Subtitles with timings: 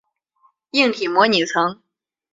[0.71, 1.79] 硬体模拟层。